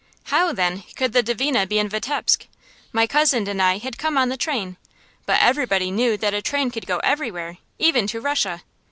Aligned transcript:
How, 0.33 0.51
then, 0.51 0.81
could 0.95 1.13
the 1.13 1.21
Dvina 1.21 1.67
be 1.69 1.77
in 1.77 1.87
Vitebsk? 1.87 2.47
My 2.91 3.05
cousin 3.05 3.47
and 3.47 3.61
I 3.61 3.77
had 3.77 3.99
come 3.99 4.17
on 4.17 4.29
the 4.29 4.35
train, 4.35 4.77
but 5.27 5.39
everybody 5.39 5.91
knew 5.91 6.17
that 6.17 6.33
a 6.33 6.41
train 6.41 6.71
could 6.71 6.87
go 6.87 6.97
everywhere, 7.03 7.59
even 7.77 8.07
to 8.07 8.19
Russia. 8.19 8.63